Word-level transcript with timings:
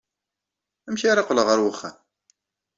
Amek 0.87 1.03
ara 1.11 1.25
qqleɣ 1.27 1.47
ɣer 1.49 1.59
uxxam? 1.69 1.97